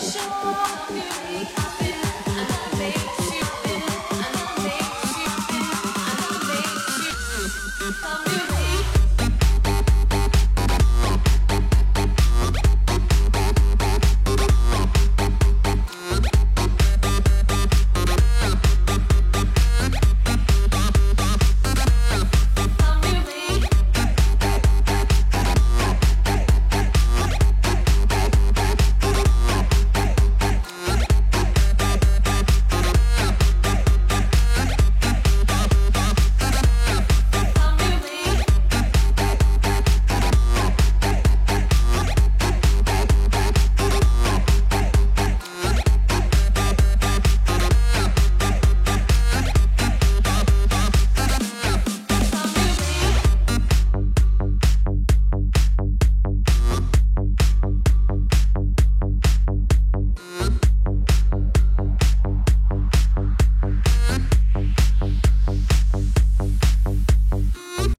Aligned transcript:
sure 0.00 0.22
I'll 0.32 0.92
be 0.92 1.00
happy. 1.00 1.95